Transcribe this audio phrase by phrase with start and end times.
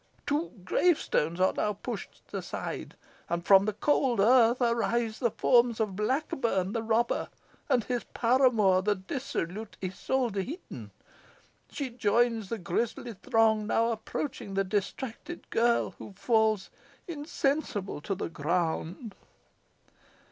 [0.25, 2.95] Two gravestones are now pushed aside,
[3.29, 7.29] and from the cold earth arise the forms of Blackburn, the robber,
[7.69, 10.89] and his paramour, the dissolute Isole de Heton.
[11.69, 16.71] She joins the grisly throng now approaching the distracted girl, who falls
[17.07, 19.13] insensible to the ground."